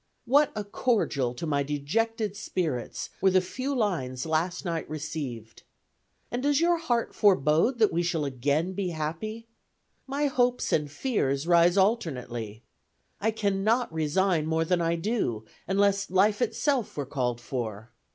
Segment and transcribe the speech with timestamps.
[0.25, 5.61] "What a cordial to my dejected spirits were the few lines last night received!
[6.31, 9.45] And does your heart forebode that we shall again be happy?
[10.07, 12.63] My hopes and fears rise alternately.
[13.19, 17.91] I cannot resign more than I do, unless life itself were called for.